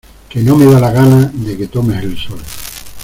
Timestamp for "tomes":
1.67-2.01